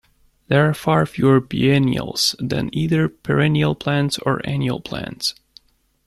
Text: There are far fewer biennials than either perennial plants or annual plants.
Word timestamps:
There 0.47 0.67
are 0.67 0.73
far 0.73 1.05
fewer 1.05 1.39
biennials 1.39 2.35
than 2.39 2.73
either 2.73 3.07
perennial 3.07 3.75
plants 3.75 4.17
or 4.17 4.41
annual 4.43 4.79
plants. 4.79 5.35